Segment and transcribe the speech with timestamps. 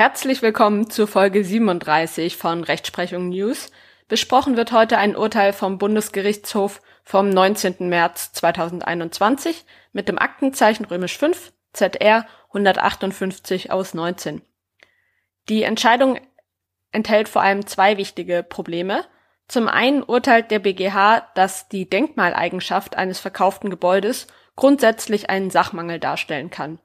[0.00, 3.70] Herzlich willkommen zu Folge 37 von Rechtsprechung News.
[4.08, 7.86] Besprochen wird heute ein Urteil vom Bundesgerichtshof vom 19.
[7.90, 14.40] März 2021 mit dem Aktenzeichen römisch 5 ZR 158 aus 19.
[15.50, 16.18] Die Entscheidung
[16.92, 19.04] enthält vor allem zwei wichtige Probleme.
[19.48, 26.48] Zum einen urteilt der BGH, dass die Denkmaleigenschaft eines verkauften Gebäudes grundsätzlich einen Sachmangel darstellen
[26.48, 26.78] kann.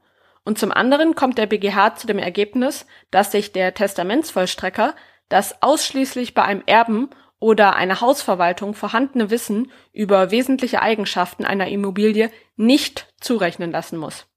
[0.46, 4.96] Und zum anderen kommt der BGH zu dem Ergebnis, dass sich der Testamentsvollstrecker
[5.28, 7.10] das ausschließlich bei einem Erben
[7.40, 14.28] oder einer Hausverwaltung vorhandene Wissen über wesentliche Eigenschaften einer Immobilie nicht zurechnen lassen muss.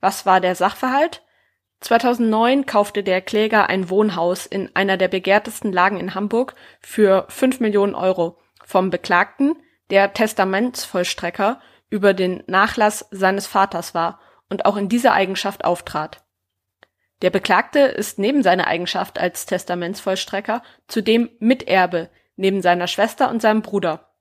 [0.00, 1.22] Was war der Sachverhalt?
[1.80, 7.60] 2009 kaufte der Kläger ein Wohnhaus in einer der begehrtesten Lagen in Hamburg für 5
[7.60, 9.56] Millionen Euro vom Beklagten,
[9.90, 16.22] der Testamentsvollstrecker über den Nachlass seines Vaters war und auch in dieser Eigenschaft auftrat.
[17.22, 23.62] Der Beklagte ist neben seiner Eigenschaft als Testamentsvollstrecker zudem Miterbe neben seiner Schwester und seinem
[23.62, 24.12] Bruder.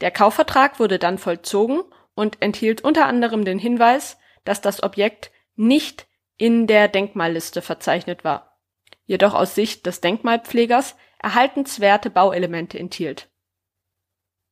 [0.00, 1.82] Der Kaufvertrag wurde dann vollzogen
[2.14, 6.06] und enthielt unter anderem den Hinweis, dass das Objekt nicht
[6.38, 8.58] in der Denkmalliste verzeichnet war,
[9.04, 13.28] jedoch aus Sicht des Denkmalpflegers erhaltenswerte Bauelemente enthielt.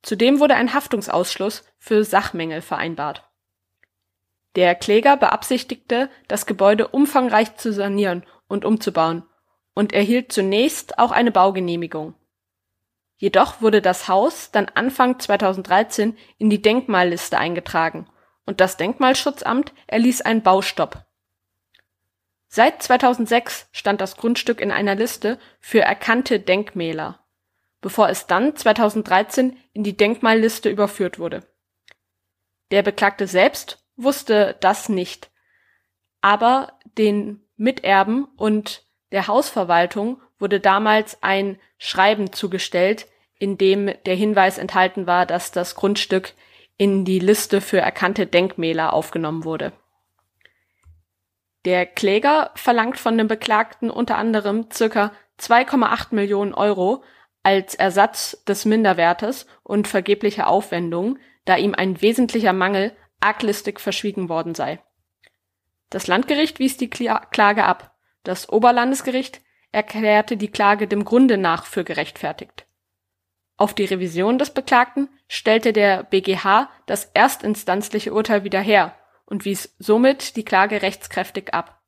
[0.02, 3.29] Zudem wurde ein Haftungsausschluss für Sachmängel vereinbart
[4.56, 9.24] der Kläger beabsichtigte, das Gebäude umfangreich zu sanieren und umzubauen
[9.74, 12.14] und erhielt zunächst auch eine Baugenehmigung.
[13.16, 18.08] Jedoch wurde das Haus dann Anfang 2013 in die Denkmalliste eingetragen
[18.46, 21.04] und das Denkmalschutzamt erließ einen Baustopp.
[22.48, 27.20] Seit 2006 stand das Grundstück in einer Liste für erkannte Denkmäler,
[27.80, 31.46] bevor es dann 2013 in die Denkmalliste überführt wurde.
[32.72, 35.30] Der Beklagte selbst wusste das nicht.
[36.20, 43.06] Aber den Miterben und der Hausverwaltung wurde damals ein Schreiben zugestellt,
[43.38, 46.34] in dem der Hinweis enthalten war, dass das Grundstück
[46.76, 49.72] in die Liste für erkannte Denkmäler aufgenommen wurde.
[51.64, 57.02] Der Kläger verlangt von dem Beklagten unter anderem circa 2,8 Millionen Euro
[57.42, 64.54] als Ersatz des Minderwertes und vergeblicher Aufwendungen, da ihm ein wesentlicher Mangel arglistig verschwiegen worden
[64.54, 64.80] sei.
[65.90, 67.94] Das Landgericht wies die Klage ab.
[68.22, 69.40] Das Oberlandesgericht
[69.72, 72.66] erklärte die Klage dem Grunde nach für gerechtfertigt.
[73.56, 79.74] Auf die Revision des Beklagten stellte der BGH das erstinstanzliche Urteil wieder her und wies
[79.78, 81.80] somit die Klage rechtskräftig ab.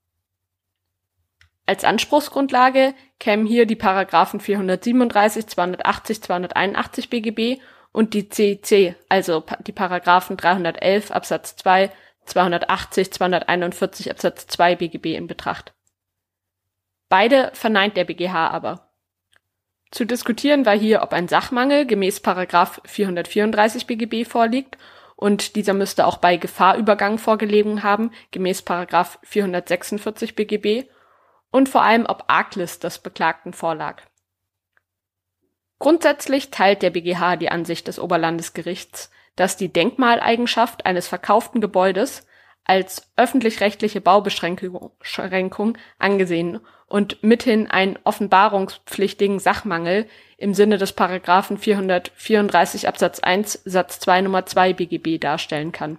[1.65, 7.60] Als Anspruchsgrundlage kämen hier die Paragraphen 437, 280, 281 BGB
[7.92, 11.91] und die CIC, also die Paragraphen 311 Absatz 2,
[12.25, 15.75] 280, 241 Absatz 2 BGB in Betracht.
[17.08, 18.88] Beide verneint der BGH aber.
[19.91, 24.78] Zu diskutieren war hier, ob ein Sachmangel gemäß Paragraph 434 BGB vorliegt
[25.16, 30.88] und dieser müsste auch bei Gefahrübergang vorgelegen haben, gemäß Paragraph 446 BGB
[31.50, 34.03] und vor allem, ob Arglist des Beklagten vorlag.
[35.82, 42.25] Grundsätzlich teilt der BGH die Ansicht des Oberlandesgerichts, dass die Denkmaleigenschaft eines verkauften Gebäudes
[42.62, 50.06] als öffentlich-rechtliche Baubeschränkung angesehen und mithin einen offenbarungspflichtigen Sachmangel
[50.37, 55.98] im Sinne des Paragraphen 434 Absatz 1 Satz 2 Nummer 2 BGB darstellen kann.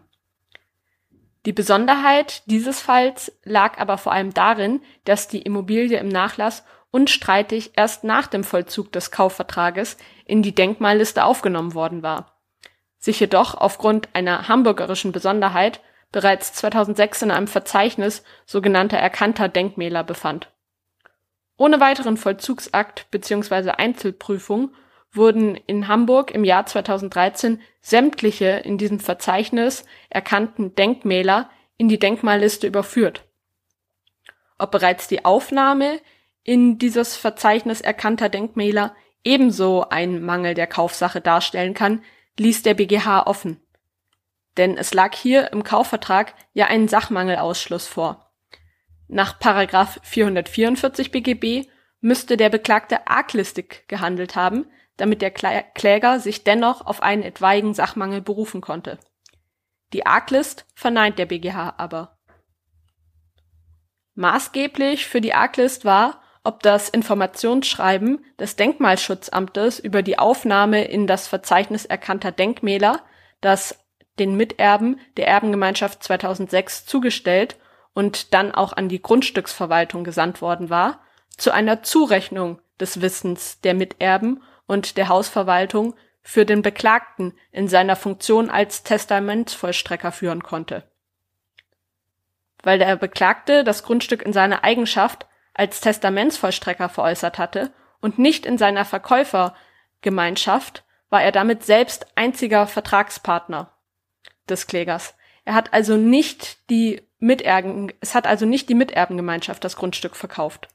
[1.45, 7.71] Die Besonderheit dieses Falls lag aber vor allem darin, dass die Immobilie im Nachlass unstreitig
[7.75, 12.39] erst nach dem Vollzug des Kaufvertrages in die Denkmalliste aufgenommen worden war,
[12.99, 15.81] sich jedoch aufgrund einer hamburgerischen Besonderheit
[16.11, 20.51] bereits 2006 in einem Verzeichnis sogenannter erkannter Denkmäler befand.
[21.57, 23.71] Ohne weiteren Vollzugsakt bzw.
[23.71, 24.71] Einzelprüfung
[25.11, 32.67] wurden in Hamburg im Jahr 2013 sämtliche in diesem Verzeichnis erkannten Denkmäler in die Denkmalliste
[32.67, 33.23] überführt.
[34.59, 35.99] Ob bereits die Aufnahme
[36.43, 42.03] in dieses Verzeichnis erkannter Denkmäler ebenso einen Mangel der Kaufsache darstellen kann,
[42.37, 43.61] ließ der BGH offen.
[44.57, 48.31] Denn es lag hier im Kaufvertrag ja ein Sachmangelausschluss vor.
[49.07, 51.67] Nach Paragraph 444 BGB
[52.01, 54.65] müsste der Beklagte arglistig gehandelt haben,
[54.97, 58.99] damit der Kläger sich dennoch auf einen etwaigen Sachmangel berufen konnte.
[59.93, 62.17] Die Arglist verneint der BGH aber.
[64.15, 71.27] Maßgeblich für die Arglist war, ob das Informationsschreiben des Denkmalschutzamtes über die Aufnahme in das
[71.27, 73.01] Verzeichnis erkannter Denkmäler,
[73.41, 73.79] das
[74.19, 77.57] den Miterben der Erbengemeinschaft 2006 zugestellt
[77.93, 81.01] und dann auch an die Grundstücksverwaltung gesandt worden war,
[81.37, 87.95] zu einer Zurechnung des Wissens der Miterben und der Hausverwaltung für den Beklagten in seiner
[87.95, 90.83] Funktion als Testamentsvollstrecker führen konnte.
[92.61, 97.71] Weil der Beklagte das Grundstück in seiner Eigenschaft als Testamentsvollstrecker veräußert hatte
[98.01, 103.71] und nicht in seiner Verkäufergemeinschaft, war er damit selbst einziger Vertragspartner
[104.49, 105.15] des Klägers.
[105.45, 110.67] Er hat also nicht die Miterben, es hat also nicht die Miterbengemeinschaft das Grundstück verkauft.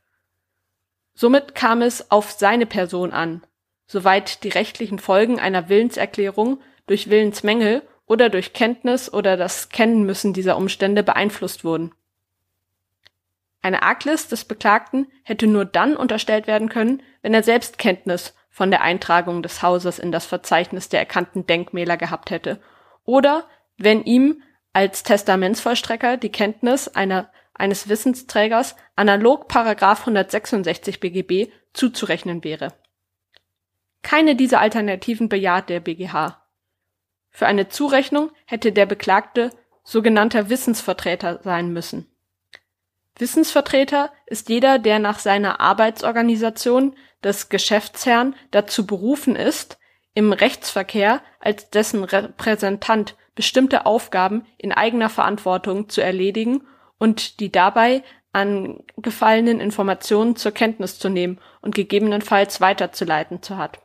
[1.15, 3.45] Somit kam es auf seine Person an,
[3.87, 10.57] soweit die rechtlichen Folgen einer Willenserklärung durch Willensmängel oder durch Kenntnis oder das Kennenmüssen dieser
[10.57, 11.93] Umstände beeinflusst wurden.
[13.63, 18.71] Eine Arglist des Beklagten hätte nur dann unterstellt werden können, wenn er selbst Kenntnis von
[18.71, 22.61] der Eintragung des Hauses in das Verzeichnis der erkannten Denkmäler gehabt hätte
[23.05, 32.45] oder wenn ihm als Testamentsvollstrecker die Kenntnis einer, eines Wissensträgers analog Paragraph 166 BGB zuzurechnen
[32.45, 32.75] wäre.
[34.03, 36.43] Keine dieser Alternativen bejaht der BGH.
[37.31, 39.51] Für eine Zurechnung hätte der Beklagte
[39.85, 42.08] sogenannter Wissensvertreter sein müssen.
[43.21, 49.79] Wissensvertreter ist jeder, der nach seiner Arbeitsorganisation des Geschäftsherrn dazu berufen ist,
[50.15, 56.67] im Rechtsverkehr als dessen Repräsentant bestimmte Aufgaben in eigener Verantwortung zu erledigen
[56.99, 63.81] und die dabei angefallenen Informationen zur Kenntnis zu nehmen und gegebenenfalls weiterzuleiten zu hat.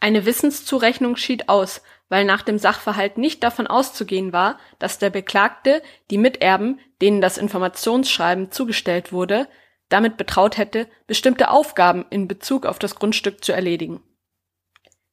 [0.00, 5.82] Eine Wissenszurechnung schied aus, weil nach dem Sachverhalt nicht davon auszugehen war, dass der Beklagte
[6.10, 9.48] die Miterben, denen das Informationsschreiben zugestellt wurde,
[9.88, 14.02] damit betraut hätte, bestimmte Aufgaben in Bezug auf das Grundstück zu erledigen.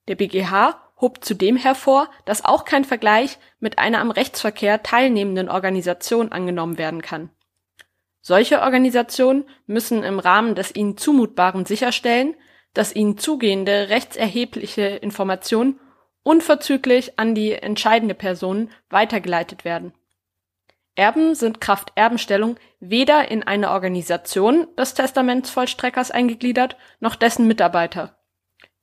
[0.08, 6.32] Der BGH hob zudem hervor, dass auch kein Vergleich mit einer am Rechtsverkehr teilnehmenden Organisation
[6.32, 7.30] angenommen werden kann.
[8.22, 12.36] Solche Organisationen müssen im Rahmen des ihnen Zumutbaren sicherstellen,
[12.76, 15.80] dass ihnen zugehende rechtserhebliche Informationen
[16.22, 19.94] unverzüglich an die entscheidende Person weitergeleitet werden.
[20.96, 28.18] Erben sind Kraft Erbenstellung weder in eine Organisation des Testamentsvollstreckers eingegliedert, noch dessen Mitarbeiter.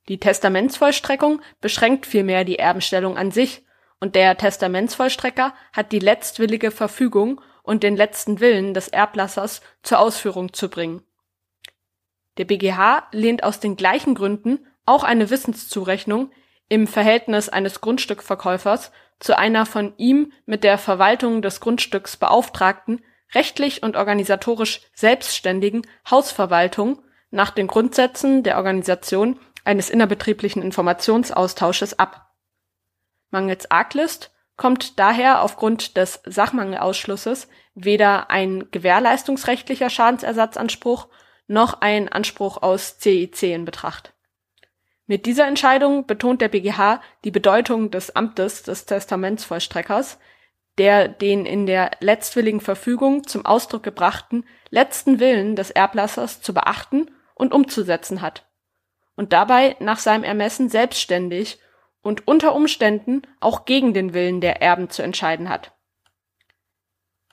[0.09, 3.65] Die Testamentsvollstreckung beschränkt vielmehr die Erbenstellung an sich,
[3.99, 10.51] und der Testamentsvollstrecker hat die letztwillige Verfügung und den letzten Willen des Erblassers zur Ausführung
[10.51, 11.03] zu bringen.
[12.37, 16.31] Der BGH lehnt aus den gleichen Gründen auch eine Wissenszurechnung
[16.69, 23.03] im Verhältnis eines Grundstückverkäufers zu einer von ihm mit der Verwaltung des Grundstücks beauftragten,
[23.33, 27.01] rechtlich und organisatorisch selbstständigen Hausverwaltung
[27.31, 32.31] nach den Grundsätzen der Organisation eines innerbetrieblichen Informationsaustausches ab.
[33.31, 41.07] Mangels Arglist kommt daher aufgrund des Sachmangelausschlusses weder ein gewährleistungsrechtlicher Schadensersatzanspruch
[41.53, 44.13] noch ein Anspruch aus CIC in Betracht.
[45.05, 50.17] Mit dieser Entscheidung betont der BGH die Bedeutung des Amtes des Testamentsvollstreckers,
[50.77, 57.11] der den in der letztwilligen Verfügung zum Ausdruck gebrachten letzten Willen des Erblassers zu beachten
[57.35, 58.45] und umzusetzen hat
[59.15, 61.59] und dabei nach seinem Ermessen selbstständig
[62.01, 65.73] und unter Umständen auch gegen den Willen der Erben zu entscheiden hat.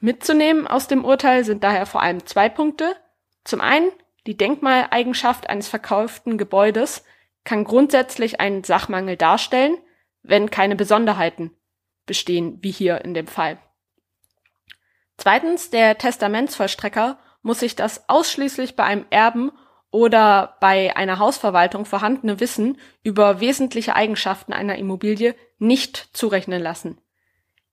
[0.00, 2.96] Mitzunehmen aus dem Urteil sind daher vor allem zwei Punkte.
[3.44, 3.90] Zum einen,
[4.26, 7.04] die Denkmaleigenschaft eines verkauften Gebäudes
[7.44, 9.76] kann grundsätzlich einen Sachmangel darstellen,
[10.22, 11.52] wenn keine Besonderheiten
[12.06, 13.58] bestehen, wie hier in dem Fall.
[15.16, 19.52] Zweitens, der Testamentsvollstrecker muss sich das ausschließlich bei einem Erben
[19.90, 26.98] oder bei einer Hausverwaltung vorhandene Wissen über wesentliche Eigenschaften einer Immobilie nicht zurechnen lassen.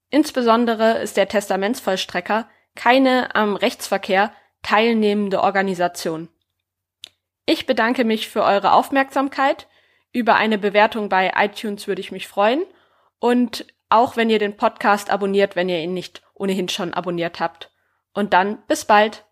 [0.09, 6.29] Insbesondere ist der Testamentsvollstrecker keine am Rechtsverkehr teilnehmende Organisation.
[7.49, 9.67] Ich bedanke mich für eure Aufmerksamkeit.
[10.11, 12.63] Über eine Bewertung bei iTunes würde ich mich freuen.
[13.19, 17.71] Und auch wenn ihr den Podcast abonniert, wenn ihr ihn nicht ohnehin schon abonniert habt.
[18.13, 19.23] Und dann bis bald.